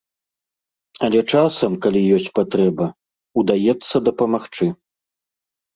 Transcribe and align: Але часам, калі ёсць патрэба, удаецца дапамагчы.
Але 1.07 1.19
часам, 1.33 1.71
калі 1.85 2.01
ёсць 2.15 2.31
патрэба, 2.41 2.85
удаецца 3.45 3.95
дапамагчы. 4.09 4.65